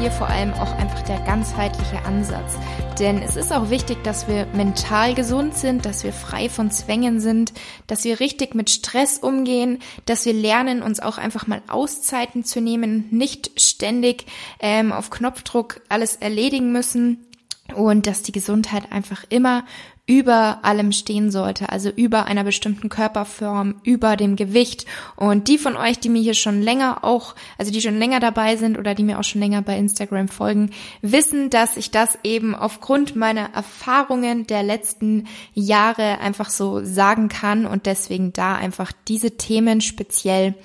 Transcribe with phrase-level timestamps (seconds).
[0.00, 2.54] hier vor allem auch einfach der ganzheitliche Ansatz.
[2.98, 7.20] Denn es ist auch wichtig, dass wir mental gesund sind, dass wir frei von Zwängen
[7.20, 7.52] sind,
[7.86, 12.62] dass wir richtig mit Stress umgehen, dass wir lernen, uns auch einfach mal Auszeiten zu
[12.62, 14.24] nehmen, nicht ständig
[14.60, 17.26] ähm, auf Knopfdruck alles erledigen müssen
[17.74, 19.64] und dass die Gesundheit einfach immer
[20.10, 24.84] über allem stehen sollte, also über einer bestimmten Körperform, über dem Gewicht.
[25.14, 28.56] Und die von euch, die mir hier schon länger auch, also die schon länger dabei
[28.56, 32.56] sind oder die mir auch schon länger bei Instagram folgen, wissen, dass ich das eben
[32.56, 39.36] aufgrund meiner Erfahrungen der letzten Jahre einfach so sagen kann und deswegen da einfach diese
[39.36, 40.56] Themen speziell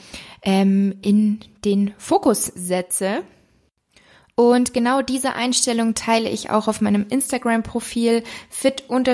[0.42, 3.22] ähm, in den Fokus setze.
[4.38, 9.06] Und genau diese Einstellung teile ich auch auf meinem Instagram-Profil fit-laura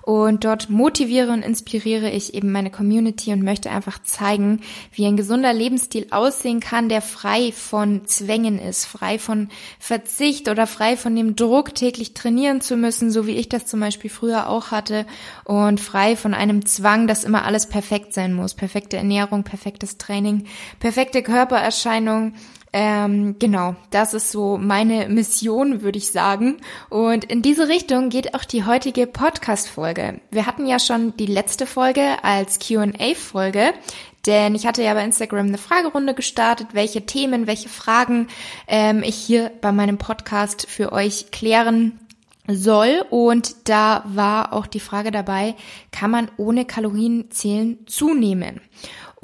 [0.00, 4.62] und dort motiviere und inspiriere ich eben meine Community und möchte einfach zeigen,
[4.94, 10.66] wie ein gesunder Lebensstil aussehen kann, der frei von Zwängen ist, frei von Verzicht oder
[10.66, 14.48] frei von dem Druck, täglich trainieren zu müssen, so wie ich das zum Beispiel früher
[14.48, 15.04] auch hatte.
[15.44, 18.54] Und frei von einem Zwang, dass immer alles perfekt sein muss.
[18.54, 20.46] Perfekte Ernährung, perfektes Training,
[20.80, 22.32] perfekte Körpererscheinung,
[22.76, 26.56] ähm, genau, das ist so meine Mission, würde ich sagen.
[26.90, 30.20] Und in diese Richtung geht auch die heutige Podcast-Folge.
[30.32, 33.74] Wir hatten ja schon die letzte Folge als Q&A-Folge,
[34.26, 38.26] denn ich hatte ja bei Instagram eine Fragerunde gestartet, welche Themen, welche Fragen
[38.66, 42.00] ähm, ich hier bei meinem Podcast für euch klären
[42.48, 43.04] soll.
[43.08, 45.54] Und da war auch die Frage dabei,
[45.92, 48.60] kann man ohne Kalorienzählen zunehmen?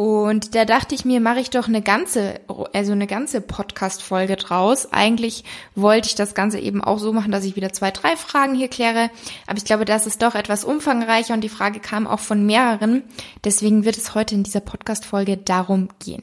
[0.01, 2.41] Und da dachte ich mir, mache ich doch eine ganze,
[2.73, 4.95] also eine ganze Podcast-Folge draus.
[4.95, 5.45] Eigentlich
[5.75, 8.69] wollte ich das Ganze eben auch so machen, dass ich wieder zwei, drei Fragen hier
[8.69, 9.11] kläre.
[9.47, 13.03] Aber ich glaube, das ist doch etwas umfangreicher und die Frage kam auch von mehreren.
[13.45, 16.23] Deswegen wird es heute in dieser Podcast-Folge darum gehen.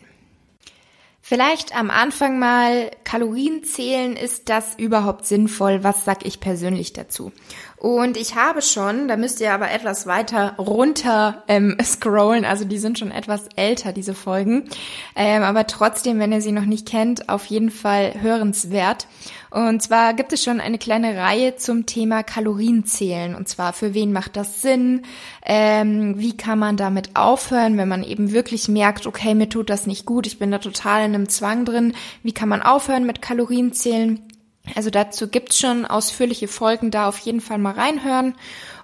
[1.30, 5.84] Vielleicht am Anfang mal Kalorien zählen, ist das überhaupt sinnvoll?
[5.84, 7.34] Was sag ich persönlich dazu?
[7.80, 12.80] Und ich habe schon, da müsst ihr aber etwas weiter runter ähm, scrollen, also die
[12.80, 14.68] sind schon etwas älter, diese Folgen.
[15.16, 19.08] Ähm, aber trotzdem, wenn ihr sie noch nicht kennt, auf jeden Fall hörenswert.
[19.52, 23.36] Und zwar gibt es schon eine kleine Reihe zum Thema Kalorienzählen.
[23.36, 25.04] Und zwar, für wen macht das Sinn?
[25.46, 29.88] Ähm, wie kann man damit aufhören, wenn man eben wirklich merkt, okay, mir tut das
[29.88, 31.94] nicht gut, ich bin da total in einem Zwang drin.
[32.24, 34.27] Wie kann man aufhören mit Kalorienzählen?
[34.76, 38.36] Also dazu gibt's schon ausführliche Folgen, da auf jeden Fall mal reinhören.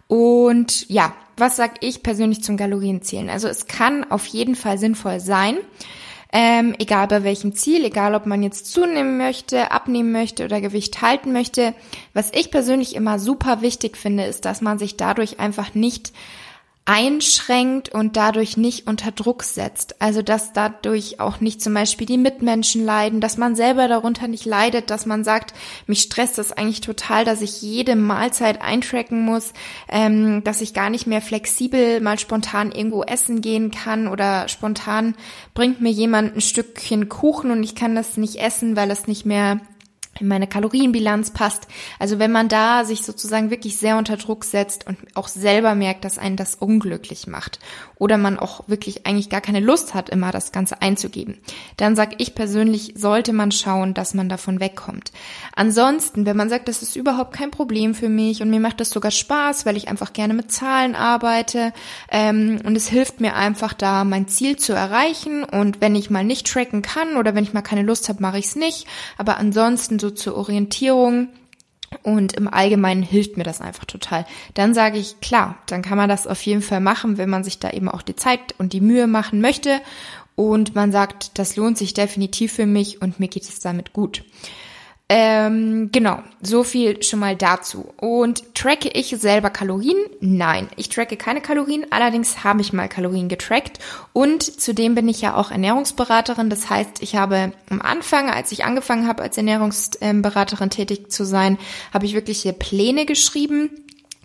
[0.08, 3.30] Und ja, was sag ich persönlich zum Kalorienzählen?
[3.30, 5.58] Also es kann auf jeden Fall sinnvoll sein.
[6.36, 11.04] Ähm, egal bei welchem Ziel, egal ob man jetzt zunehmen möchte, abnehmen möchte oder Gewicht
[11.04, 11.76] halten möchte.
[12.14, 16.12] Was ich persönlich immer super wichtig finde, ist, dass man sich dadurch einfach nicht
[16.86, 20.02] einschränkt und dadurch nicht unter Druck setzt.
[20.02, 24.46] Also dass dadurch auch nicht zum Beispiel die Mitmenschen leiden, dass man selber darunter nicht
[24.46, 25.54] leidet, dass man sagt,
[25.88, 29.54] mich stresst das eigentlich total, dass ich jede Mahlzeit eintracken muss,
[29.88, 35.16] ähm, dass ich gar nicht mehr flexibel mal spontan irgendwo essen gehen kann oder spontan
[35.54, 39.26] bringt mir jemand ein Stückchen Kuchen und ich kann das nicht essen, weil es nicht
[39.26, 39.62] mehr
[40.20, 41.68] in meine Kalorienbilanz passt.
[42.00, 46.06] Also wenn man da sich sozusagen wirklich sehr unter Druck setzt und auch selber merkt,
[46.06, 47.60] dass einen das unglücklich macht
[47.96, 51.40] oder man auch wirklich eigentlich gar keine Lust hat, immer das Ganze einzugeben,
[51.78, 55.12] dann sag ich persönlich, sollte man schauen, dass man davon wegkommt.
[55.56, 58.92] Ansonsten, wenn man sagt, das ist überhaupt kein Problem für mich und mir macht das
[58.92, 61.74] sogar Spaß, weil ich einfach gerne mit Zahlen arbeite
[62.12, 66.24] ähm, und es hilft mir einfach da, mein Ziel zu erreichen und wenn ich mal
[66.24, 68.86] nicht tracken kann oder wenn ich mal keine Lust habe, mache ich es nicht.
[69.18, 71.30] Aber ansonsten so zur Orientierung
[72.02, 74.26] und im Allgemeinen hilft mir das einfach total.
[74.54, 77.60] Dann sage ich, klar, dann kann man das auf jeden Fall machen, wenn man sich
[77.60, 79.80] da eben auch die Zeit und die Mühe machen möchte
[80.36, 84.24] und man sagt, das lohnt sich definitiv für mich und mir geht es damit gut.
[85.16, 87.94] Ähm, genau, so viel schon mal dazu.
[87.98, 89.98] Und tracke ich selber Kalorien?
[90.22, 93.78] Nein, ich tracke keine Kalorien, allerdings habe ich mal Kalorien getrackt
[94.12, 96.50] und zudem bin ich ja auch Ernährungsberaterin.
[96.50, 101.60] Das heißt, ich habe am Anfang, als ich angefangen habe, als Ernährungsberaterin tätig zu sein,
[101.94, 103.70] habe ich wirkliche Pläne geschrieben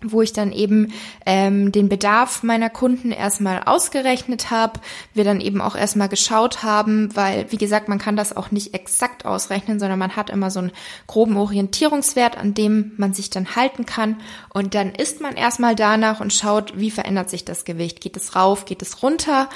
[0.03, 0.93] wo ich dann eben
[1.25, 4.79] ähm, den Bedarf meiner Kunden erstmal ausgerechnet habe,
[5.13, 8.73] wir dann eben auch erstmal geschaut haben, weil, wie gesagt, man kann das auch nicht
[8.73, 10.71] exakt ausrechnen, sondern man hat immer so einen
[11.07, 14.17] groben Orientierungswert, an dem man sich dann halten kann.
[14.53, 18.01] Und dann isst man erstmal danach und schaut, wie verändert sich das Gewicht.
[18.01, 19.49] Geht es rauf, geht es runter?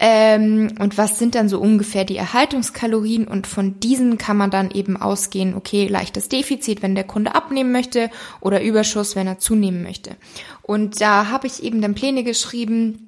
[0.00, 3.26] Ähm, und was sind dann so ungefähr die Erhaltungskalorien?
[3.28, 7.72] Und von diesen kann man dann eben ausgehen, okay, leichtes Defizit, wenn der Kunde abnehmen
[7.72, 8.10] möchte
[8.40, 10.16] oder Überschuss, wenn er zunehmen möchte.
[10.62, 13.06] Und da habe ich eben dann Pläne geschrieben,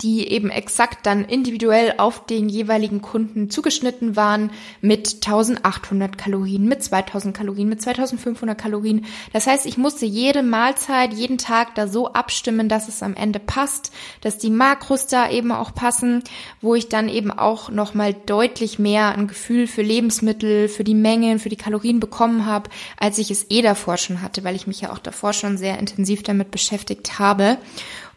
[0.00, 4.50] die eben exakt dann individuell auf den jeweiligen Kunden zugeschnitten waren
[4.80, 9.06] mit 1800 Kalorien, mit 2000 Kalorien, mit 2500 Kalorien.
[9.32, 13.38] Das heißt, ich musste jede Mahlzeit, jeden Tag da so abstimmen, dass es am Ende
[13.38, 16.22] passt, dass die Makros da eben auch passen,
[16.60, 21.38] wo ich dann eben auch nochmal deutlich mehr ein Gefühl für Lebensmittel, für die Mengen,
[21.38, 24.80] für die Kalorien bekommen habe, als ich es eh davor schon hatte, weil ich mich
[24.80, 27.58] ja auch davor schon sehr intensiv damit beschäftigt habe.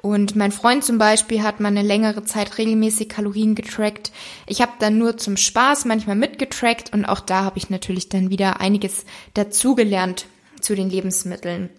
[0.05, 4.11] Und mein Freund zum Beispiel hat mal eine längere Zeit regelmäßig Kalorien getrackt.
[4.47, 8.29] Ich habe dann nur zum Spaß manchmal mitgetrackt und auch da habe ich natürlich dann
[8.29, 10.25] wieder einiges dazugelernt
[10.59, 11.69] zu den Lebensmitteln.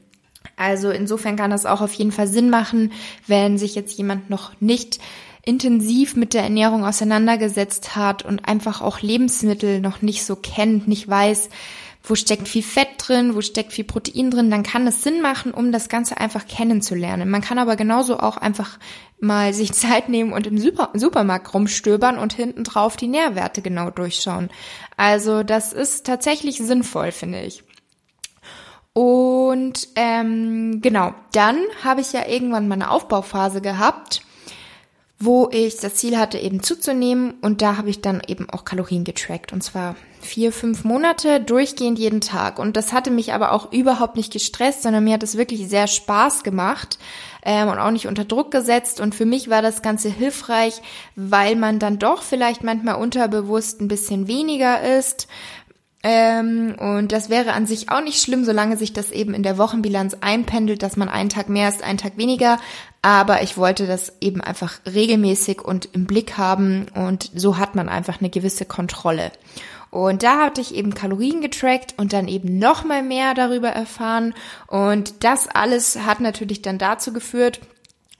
[0.57, 2.93] Also insofern kann das auch auf jeden Fall Sinn machen,
[3.27, 5.01] wenn sich jetzt jemand noch nicht
[5.45, 11.07] intensiv mit der Ernährung auseinandergesetzt hat und einfach auch Lebensmittel noch nicht so kennt, nicht
[11.07, 11.51] weiß,
[12.07, 15.53] wo steckt viel Fett drin, wo steckt viel Protein drin, dann kann es Sinn machen,
[15.53, 17.31] um das Ganze einfach kennenzulernen.
[17.31, 18.79] Man kann aber genauso auch einfach
[19.19, 23.91] mal sich Zeit nehmen und im Super Supermarkt rumstöbern und hinten drauf die Nährwerte genau
[23.91, 24.51] durchschauen.
[24.99, 27.65] Also das ist tatsächlich sinnvoll, finde ich.
[28.93, 34.23] Und ähm, genau, dann habe ich ja irgendwann mal eine Aufbauphase gehabt
[35.19, 37.35] wo ich das Ziel hatte, eben zuzunehmen.
[37.41, 39.53] Und da habe ich dann eben auch Kalorien getrackt.
[39.53, 42.59] Und zwar vier, fünf Monate durchgehend jeden Tag.
[42.59, 45.87] Und das hatte mich aber auch überhaupt nicht gestresst, sondern mir hat es wirklich sehr
[45.87, 46.99] Spaß gemacht
[47.45, 49.01] ähm, und auch nicht unter Druck gesetzt.
[49.01, 50.81] Und für mich war das Ganze hilfreich,
[51.15, 55.29] weil man dann doch vielleicht manchmal unterbewusst ein bisschen weniger ist,
[56.07, 59.57] ähm, und das wäre an sich auch nicht schlimm, solange sich das eben in der
[59.57, 62.59] Wochenbilanz einpendelt, dass man einen Tag mehr ist, einen Tag weniger.
[63.01, 67.89] Aber ich wollte das eben einfach regelmäßig und im Blick haben und so hat man
[67.89, 69.33] einfach eine gewisse Kontrolle.
[69.91, 74.35] Und da hatte ich eben Kalorien getrackt und dann eben noch mal mehr darüber erfahren.
[74.67, 77.61] Und das alles hat natürlich dann dazu geführt,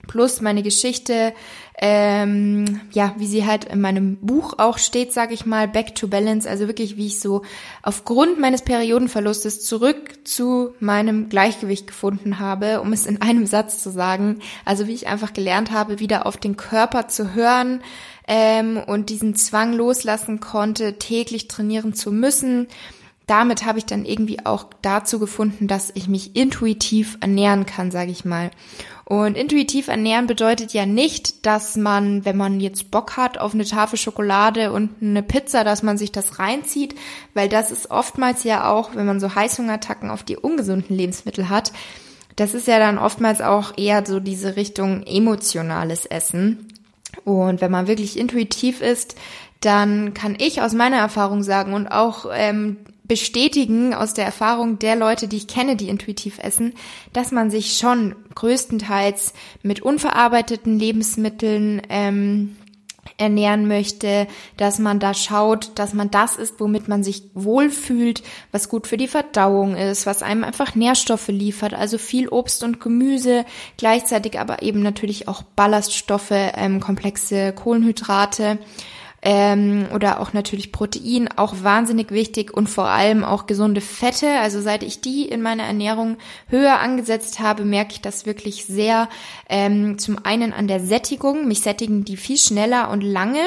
[0.07, 1.33] plus meine Geschichte,
[1.77, 6.07] ähm, ja, wie sie halt in meinem Buch auch steht, sage ich mal, Back to
[6.07, 7.41] Balance, also wirklich, wie ich so
[7.83, 13.91] aufgrund meines Periodenverlustes zurück zu meinem Gleichgewicht gefunden habe, um es in einem Satz zu
[13.91, 14.39] sagen.
[14.63, 17.81] Also wie ich einfach gelernt habe, wieder auf den Körper zu hören
[18.27, 22.67] ähm, und diesen Zwang loslassen konnte, täglich trainieren zu müssen
[23.27, 28.11] damit habe ich dann irgendwie auch dazu gefunden, dass ich mich intuitiv ernähren kann, sage
[28.11, 28.51] ich mal.
[29.03, 33.65] Und intuitiv ernähren bedeutet ja nicht, dass man, wenn man jetzt Bock hat auf eine
[33.65, 36.95] Tafel Schokolade und eine Pizza, dass man sich das reinzieht,
[37.33, 41.71] weil das ist oftmals ja auch, wenn man so Heißhungerattacken auf die ungesunden Lebensmittel hat,
[42.35, 46.67] das ist ja dann oftmals auch eher so diese Richtung emotionales Essen.
[47.23, 49.15] Und wenn man wirklich intuitiv ist,
[49.61, 52.77] dann kann ich aus meiner Erfahrung sagen und auch ähm,
[53.07, 56.73] bestätigen aus der Erfahrung der Leute, die ich kenne, die intuitiv essen,
[57.13, 62.55] dass man sich schon größtenteils mit unverarbeiteten Lebensmitteln ähm,
[63.17, 68.67] ernähren möchte, dass man da schaut, dass man das isst, womit man sich wohlfühlt, was
[68.67, 73.45] gut für die Verdauung ist, was einem einfach Nährstoffe liefert, also viel Obst und Gemüse,
[73.77, 78.59] gleichzeitig aber eben natürlich auch Ballaststoffe, ähm, komplexe Kohlenhydrate
[79.27, 84.29] ähm, oder auch natürlich Protein, auch wahnsinnig wichtig und vor allem auch gesunde Fette.
[84.39, 86.17] Also seit ich die in meiner Ernährung
[86.47, 89.09] höher angesetzt habe, merke ich das wirklich sehr.
[89.49, 93.39] Ähm, zum einen an der Sättigung, mich sättigen die viel schneller und lange.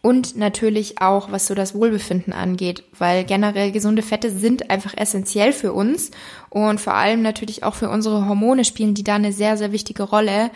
[0.00, 5.52] Und natürlich auch, was so das Wohlbefinden angeht, weil generell gesunde Fette sind einfach essentiell
[5.52, 6.10] für uns
[6.48, 10.04] und vor allem natürlich auch für unsere Hormone spielen die da eine sehr, sehr wichtige
[10.04, 10.50] Rolle.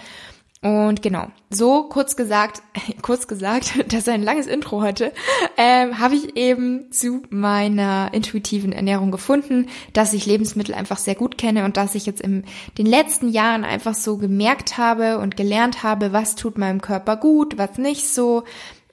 [0.60, 2.62] Und genau, so kurz gesagt,
[3.02, 5.12] kurz gesagt, das ist ein langes Intro heute,
[5.56, 11.38] ähm, habe ich eben zu meiner intuitiven Ernährung gefunden, dass ich Lebensmittel einfach sehr gut
[11.38, 12.44] kenne und dass ich jetzt in
[12.76, 17.56] den letzten Jahren einfach so gemerkt habe und gelernt habe, was tut meinem Körper gut,
[17.56, 18.42] was nicht so,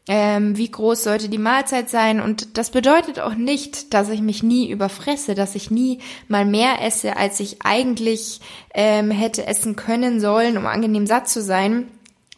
[0.07, 2.19] ähm, wie groß sollte die Mahlzeit sein.
[2.21, 6.81] Und das bedeutet auch nicht, dass ich mich nie überfresse, dass ich nie mal mehr
[6.81, 8.39] esse, als ich eigentlich
[8.73, 11.87] ähm, hätte essen können sollen, um angenehm satt zu sein.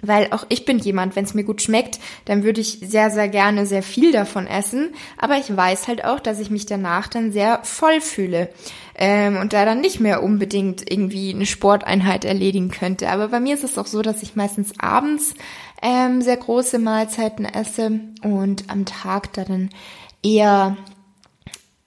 [0.04, 3.28] Weil auch ich bin jemand, wenn es mir gut schmeckt, dann würde ich sehr, sehr
[3.30, 4.94] gerne sehr viel davon essen.
[5.18, 8.50] Aber ich weiß halt auch, dass ich mich danach dann sehr voll fühle
[8.96, 13.10] ähm, und da dann nicht mehr unbedingt irgendwie eine Sporteinheit erledigen könnte.
[13.10, 15.34] Aber bei mir ist es auch so, dass ich meistens abends
[15.82, 19.70] ähm, sehr große Mahlzeiten esse und am Tag dann
[20.24, 20.78] eher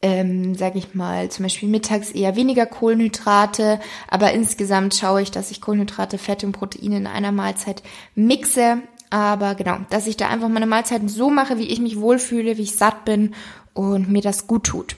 [0.03, 5.51] ähm, sage ich mal, zum Beispiel mittags eher weniger Kohlenhydrate, aber insgesamt schaue ich, dass
[5.51, 7.83] ich Kohlenhydrate, Fette und Proteine in einer Mahlzeit
[8.15, 8.79] mixe.
[9.11, 12.63] Aber genau, dass ich da einfach meine Mahlzeiten so mache, wie ich mich wohlfühle, wie
[12.63, 13.35] ich satt bin
[13.75, 14.97] und mir das gut tut.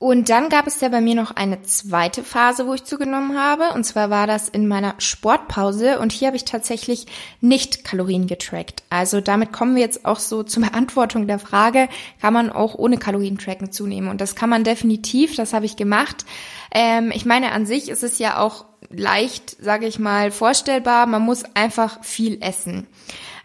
[0.00, 3.74] Und dann gab es ja bei mir noch eine zweite Phase, wo ich zugenommen habe.
[3.74, 5.98] Und zwar war das in meiner Sportpause.
[5.98, 7.06] Und hier habe ich tatsächlich
[7.40, 8.84] nicht Kalorien getrackt.
[8.90, 11.88] Also damit kommen wir jetzt auch so zur Beantwortung der Frage,
[12.20, 14.08] kann man auch ohne Kalorien tracken zunehmen?
[14.08, 16.24] Und das kann man definitiv, das habe ich gemacht.
[16.72, 21.06] Ähm, ich meine, an sich ist es ja auch leicht, sage ich mal, vorstellbar.
[21.06, 22.86] Man muss einfach viel essen.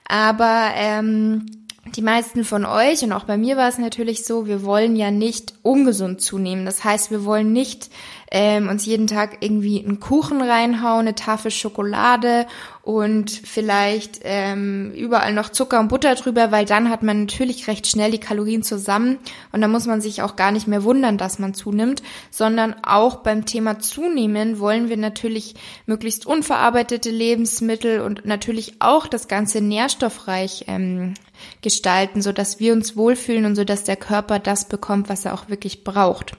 [0.07, 1.62] Aber ähm,
[1.95, 5.11] die meisten von euch und auch bei mir war es natürlich so, wir wollen ja
[5.11, 6.65] nicht ungesund zunehmen.
[6.65, 7.89] Das heißt, wir wollen nicht
[8.31, 12.47] ähm, uns jeden Tag irgendwie einen Kuchen reinhauen, eine Tafel Schokolade
[12.81, 17.85] und vielleicht ähm, überall noch Zucker und Butter drüber, weil dann hat man natürlich recht
[17.85, 19.19] schnell die Kalorien zusammen
[19.51, 23.17] und da muss man sich auch gar nicht mehr wundern, dass man zunimmt, sondern auch
[23.17, 25.53] beim Thema Zunehmen wollen wir natürlich
[25.85, 31.13] möglichst unverarbeitete Lebensmittel und natürlich auch das Ganze nährstoffreich ähm,
[31.61, 35.33] gestalten, so dass wir uns wohlfühlen und so dass der Körper das bekommt, was er
[35.33, 36.33] auch wirklich braucht.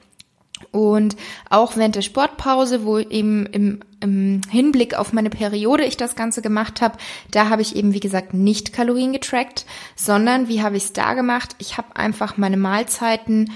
[0.70, 1.16] Und
[1.50, 6.42] auch während der Sportpause, wo eben im, im Hinblick auf meine Periode ich das Ganze
[6.42, 6.98] gemacht habe,
[7.30, 11.14] da habe ich eben, wie gesagt, nicht Kalorien getrackt, sondern wie habe ich es da
[11.14, 11.54] gemacht?
[11.58, 13.50] Ich habe einfach meine Mahlzeiten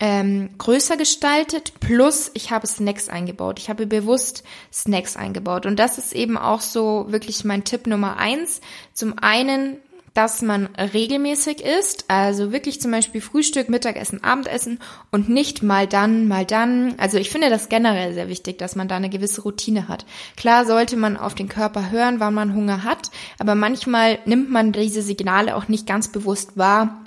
[0.00, 3.58] ähm, größer gestaltet, plus ich habe Snacks eingebaut.
[3.58, 4.42] Ich habe bewusst
[4.72, 5.64] Snacks eingebaut.
[5.64, 8.60] Und das ist eben auch so wirklich mein Tipp Nummer eins.
[8.94, 9.76] Zum einen
[10.14, 14.78] dass man regelmäßig isst, also wirklich zum Beispiel Frühstück, Mittagessen, Abendessen
[15.10, 16.94] und nicht mal dann, mal dann.
[16.98, 20.04] Also ich finde das generell sehr wichtig, dass man da eine gewisse Routine hat.
[20.36, 24.72] Klar sollte man auf den Körper hören, wann man Hunger hat, aber manchmal nimmt man
[24.72, 27.01] diese Signale auch nicht ganz bewusst wahr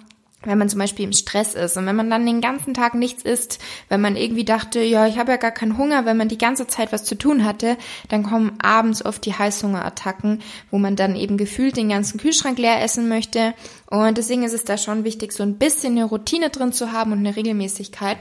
[0.45, 3.23] wenn man zum Beispiel im Stress ist und wenn man dann den ganzen Tag nichts
[3.23, 3.59] isst,
[3.89, 6.67] wenn man irgendwie dachte, ja, ich habe ja gar keinen Hunger, wenn man die ganze
[6.67, 7.77] Zeit was zu tun hatte,
[8.09, 12.81] dann kommen abends oft die Heißhungerattacken, wo man dann eben gefühlt den ganzen Kühlschrank leer
[12.81, 13.53] essen möchte.
[13.87, 17.11] Und deswegen ist es da schon wichtig, so ein bisschen eine Routine drin zu haben
[17.11, 18.17] und eine Regelmäßigkeit.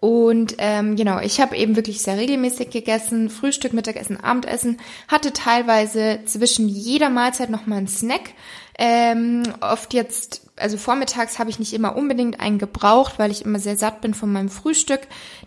[0.00, 4.78] Und ähm, genau, ich habe eben wirklich sehr regelmäßig gegessen, Frühstück, Mittagessen, Abendessen,
[5.08, 8.30] hatte teilweise zwischen jeder Mahlzeit noch mal einen Snack.
[8.78, 13.58] Ähm, oft jetzt, also vormittags habe ich nicht immer unbedingt einen gebraucht, weil ich immer
[13.58, 15.00] sehr satt bin von meinem Frühstück.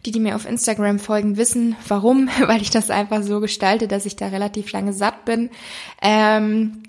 [0.05, 4.05] Die, die mir auf Instagram folgen, wissen warum, weil ich das einfach so gestalte, dass
[4.05, 5.49] ich da relativ lange satt bin.
[6.01, 6.83] Ähm,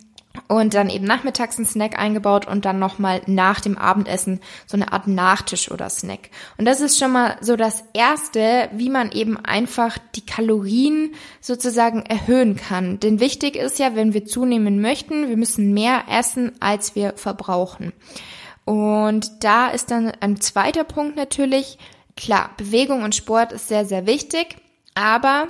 [0.49, 4.93] und dann eben nachmittags einen Snack eingebaut und dann nochmal nach dem Abendessen so eine
[4.93, 6.31] Art Nachtisch oder Snack.
[6.59, 12.03] Und das ist schon mal so das erste, wie man eben einfach die Kalorien sozusagen
[12.07, 13.01] erhöhen kann.
[13.01, 17.93] Denn wichtig ist ja, wenn wir zunehmen möchten, wir müssen mehr essen, als wir verbrauchen.
[18.65, 21.79] Und da ist dann ein zweiter Punkt natürlich,
[22.17, 24.57] klar, Bewegung und Sport ist sehr, sehr wichtig,
[24.95, 25.49] aber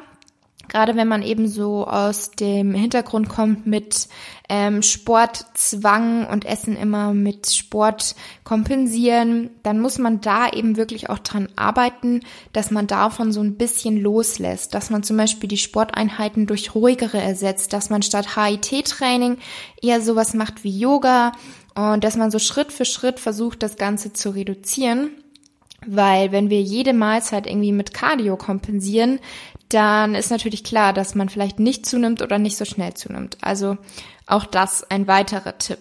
[0.68, 4.08] gerade wenn man eben so aus dem Hintergrund kommt mit
[4.48, 8.14] ähm, Sportzwang und Essen immer mit Sport
[8.44, 12.20] kompensieren, dann muss man da eben wirklich auch dran arbeiten,
[12.52, 17.20] dass man davon so ein bisschen loslässt, dass man zum Beispiel die Sporteinheiten durch ruhigere
[17.20, 19.38] ersetzt, dass man statt HIT-Training
[19.80, 21.32] eher sowas macht wie Yoga
[21.74, 25.21] und dass man so Schritt für Schritt versucht, das Ganze zu reduzieren.
[25.86, 29.18] Weil wenn wir jede Mahlzeit irgendwie mit Cardio kompensieren,
[29.68, 33.38] dann ist natürlich klar, dass man vielleicht nicht zunimmt oder nicht so schnell zunimmt.
[33.40, 33.78] Also
[34.26, 35.80] auch das ein weiterer Tipp.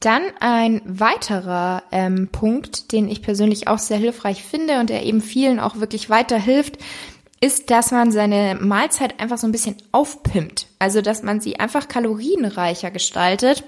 [0.00, 5.20] Dann ein weiterer ähm, Punkt, den ich persönlich auch sehr hilfreich finde und der eben
[5.20, 6.78] vielen auch wirklich weiterhilft,
[7.40, 10.66] ist, dass man seine Mahlzeit einfach so ein bisschen aufpimpt.
[10.78, 13.64] Also, dass man sie einfach kalorienreicher gestaltet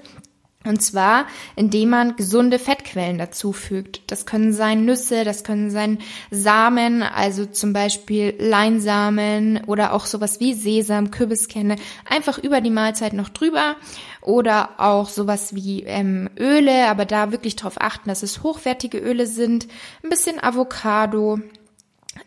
[0.62, 1.26] und zwar,
[1.56, 4.02] indem man gesunde Fettquellen dazufügt.
[4.08, 5.98] Das können sein Nüsse, das können sein
[6.30, 13.14] Samen, also zum Beispiel Leinsamen oder auch sowas wie Sesam, Kürbiskerne, einfach über die Mahlzeit
[13.14, 13.76] noch drüber.
[14.20, 19.26] Oder auch sowas wie ähm, Öle, aber da wirklich darauf achten, dass es hochwertige Öle
[19.26, 19.66] sind.
[20.04, 21.38] Ein bisschen Avocado,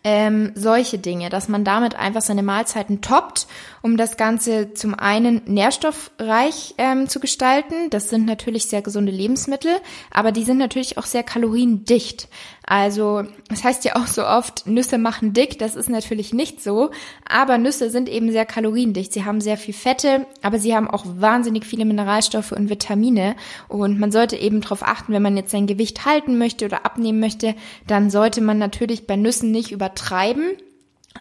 [0.03, 3.47] ähm, solche Dinge, dass man damit einfach seine Mahlzeiten toppt,
[3.81, 7.89] um das Ganze zum einen nährstoffreich ähm, zu gestalten.
[7.89, 9.71] Das sind natürlich sehr gesunde Lebensmittel,
[10.09, 12.29] aber die sind natürlich auch sehr kaloriendicht.
[12.65, 15.59] Also, das heißt ja auch so oft, Nüsse machen dick.
[15.59, 16.91] Das ist natürlich nicht so.
[17.27, 19.11] Aber Nüsse sind eben sehr kaloriendicht.
[19.11, 23.35] Sie haben sehr viel Fette, aber sie haben auch wahnsinnig viele Mineralstoffe und Vitamine.
[23.67, 27.19] Und man sollte eben darauf achten, wenn man jetzt sein Gewicht halten möchte oder abnehmen
[27.19, 27.55] möchte,
[27.87, 30.51] dann sollte man natürlich bei Nüssen nicht übertreiben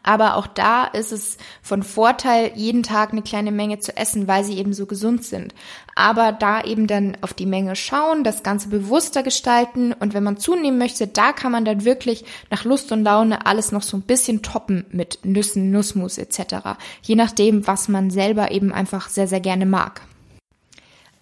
[0.03, 4.43] Aber auch da ist es von Vorteil, jeden Tag eine kleine Menge zu essen, weil
[4.45, 5.55] sie eben so gesund sind.
[5.95, 10.39] Aber da eben dann auf die Menge schauen, das Ganze bewusster gestalten und wenn man
[10.39, 14.03] zunehmen möchte, da kann man dann wirklich nach Lust und Laune alles noch so ein
[14.03, 16.79] bisschen toppen mit Nüssen, Nussmus etc.
[17.03, 20.03] Je nachdem, was man selber eben einfach sehr, sehr gerne mag.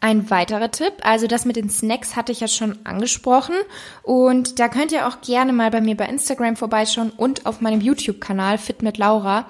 [0.02, 3.54] Ein weiterer Tipp, also das mit den Snacks hatte ich ja schon angesprochen
[4.02, 7.82] und da könnt ihr auch gerne mal bei mir bei Instagram vorbeischauen und auf meinem
[7.82, 9.44] YouTube-Kanal Fit mit Laura.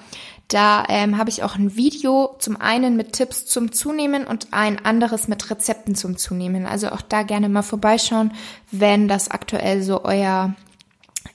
[0.48, 4.84] Da ähm, habe ich auch ein Video zum einen mit Tipps zum Zunehmen und ein
[4.84, 6.66] anderes mit Rezepten zum Zunehmen.
[6.66, 8.32] Also auch da gerne mal vorbeischauen,
[8.72, 10.56] wenn das aktuell so euer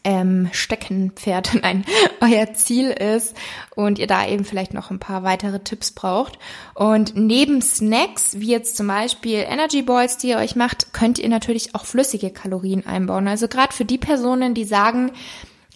[0.05, 1.83] ähm, Steckenpferd, nein,
[2.21, 3.35] euer Ziel ist
[3.75, 6.39] und ihr da eben vielleicht noch ein paar weitere Tipps braucht.
[6.73, 11.27] Und neben Snacks, wie jetzt zum Beispiel Energy Balls, die ihr euch macht, könnt ihr
[11.27, 13.27] natürlich auch flüssige Kalorien einbauen.
[13.27, 15.11] Also gerade für die Personen, die sagen,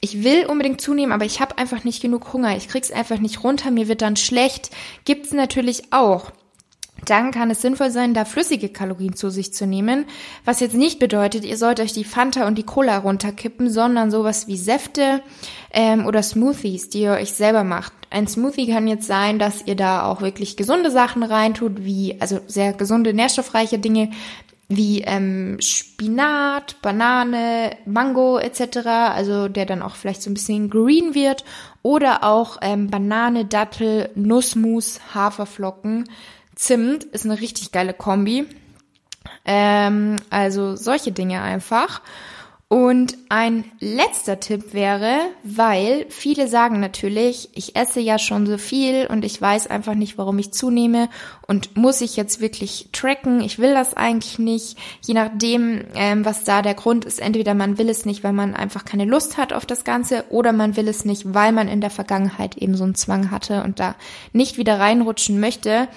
[0.02, 3.44] ich will unbedingt zunehmen, aber ich habe einfach nicht genug Hunger, ich krieg's einfach nicht
[3.44, 4.70] runter, mir wird dann schlecht,
[5.04, 6.32] gibt's natürlich auch
[7.06, 10.06] dann kann es sinnvoll sein, da flüssige Kalorien zu sich zu nehmen,
[10.46, 14.48] was jetzt nicht bedeutet, ihr sollt euch die Fanta und die Cola runterkippen, sondern sowas
[14.48, 15.22] wie Säfte
[15.72, 17.94] ähm, oder Smoothies, die ihr euch selber macht.
[18.10, 22.40] Ein Smoothie kann jetzt sein, dass ihr da auch wirklich gesunde Sachen reintut, wie also
[22.48, 24.10] sehr gesunde, nährstoffreiche Dinge
[24.72, 31.16] wie ähm, Spinat, Banane, Mango etc., also der dann auch vielleicht so ein bisschen green
[31.16, 31.44] wird,
[31.82, 36.06] oder auch ähm, Banane, Dattel, Nussmus, Haferflocken
[36.60, 38.46] Zimt ist eine richtig geile Kombi.
[39.46, 42.02] Ähm, also solche Dinge einfach.
[42.68, 49.08] Und ein letzter Tipp wäre, weil viele sagen natürlich, ich esse ja schon so viel
[49.08, 51.10] und ich weiß einfach nicht, warum ich zunehme
[51.48, 53.40] und muss ich jetzt wirklich tracken?
[53.40, 54.78] Ich will das eigentlich nicht.
[55.02, 58.54] Je nachdem, ähm, was da der Grund ist, entweder man will es nicht, weil man
[58.54, 61.80] einfach keine Lust hat auf das Ganze oder man will es nicht, weil man in
[61.80, 63.96] der Vergangenheit eben so einen Zwang hatte und da
[64.34, 65.88] nicht wieder reinrutschen möchte.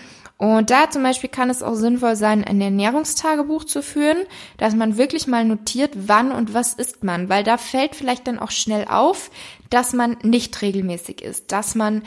[0.43, 4.17] Und da zum Beispiel kann es auch sinnvoll sein, ein Ernährungstagebuch zu führen,
[4.57, 8.41] dass man wirklich mal notiert, wann und was isst man, weil da fällt vielleicht dann
[8.41, 9.31] auch schnell auf,
[9.71, 12.03] dass man nicht regelmäßig isst, dass man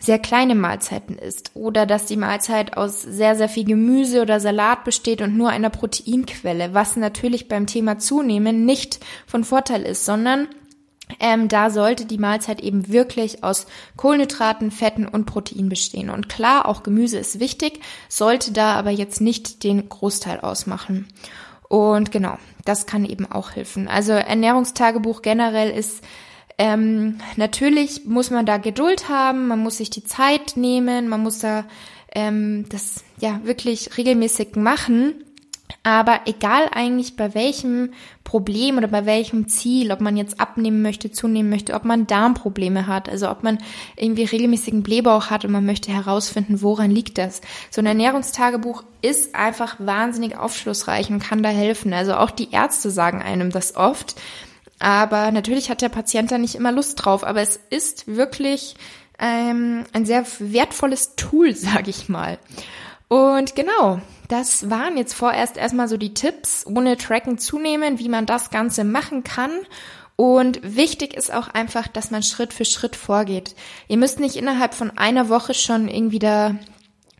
[0.00, 4.84] sehr kleine Mahlzeiten isst oder dass die Mahlzeit aus sehr, sehr viel Gemüse oder Salat
[4.84, 10.48] besteht und nur einer Proteinquelle, was natürlich beim Thema Zunehmen nicht von Vorteil ist, sondern
[11.20, 16.10] ähm, da sollte die Mahlzeit eben wirklich aus Kohlenhydraten, Fetten und Protein bestehen.
[16.10, 21.06] Und klar, auch Gemüse ist wichtig, sollte da aber jetzt nicht den Großteil ausmachen.
[21.68, 23.88] Und genau, das kann eben auch helfen.
[23.88, 26.02] Also Ernährungstagebuch generell ist
[26.56, 31.40] ähm, natürlich muss man da Geduld haben, man muss sich die Zeit nehmen, man muss
[31.40, 31.64] da
[32.14, 35.24] ähm, das ja wirklich regelmäßig machen.
[35.82, 41.10] Aber egal eigentlich bei welchem Problem oder bei welchem Ziel, ob man jetzt abnehmen möchte,
[41.10, 43.58] zunehmen möchte, ob man Darmprobleme hat, also ob man
[43.96, 47.42] irgendwie regelmäßigen Blähbauch hat und man möchte herausfinden, woran liegt das.
[47.70, 51.92] So ein Ernährungstagebuch ist einfach wahnsinnig aufschlussreich und kann da helfen.
[51.92, 54.16] Also auch die Ärzte sagen einem das oft.
[54.78, 57.24] Aber natürlich hat der Patient da nicht immer Lust drauf.
[57.24, 58.74] Aber es ist wirklich
[59.18, 62.38] ähm, ein sehr wertvolles Tool, sage ich mal.
[63.08, 68.26] Und genau, das waren jetzt vorerst erstmal so die Tipps, ohne Tracken zunehmen, wie man
[68.26, 69.52] das Ganze machen kann.
[70.16, 73.54] Und wichtig ist auch einfach, dass man Schritt für Schritt vorgeht.
[73.88, 76.54] Ihr müsst nicht innerhalb von einer Woche schon irgendwie da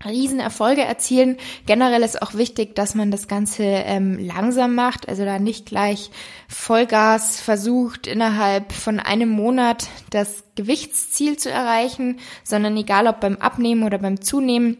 [0.04, 1.36] Riesenerfolge erzielen.
[1.66, 6.10] Generell ist auch wichtig, dass man das Ganze ähm, langsam macht, also da nicht gleich
[6.48, 13.82] Vollgas versucht, innerhalb von einem Monat das Gewichtsziel zu erreichen, sondern egal ob beim Abnehmen
[13.82, 14.76] oder beim Zunehmen,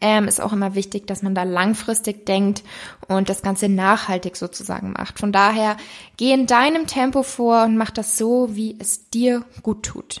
[0.00, 2.62] ähm, ist auch immer wichtig, dass man da langfristig denkt
[3.08, 5.18] und das Ganze nachhaltig sozusagen macht.
[5.18, 5.76] Von daher
[6.16, 10.20] geh in deinem Tempo vor und mach das so, wie es dir gut tut.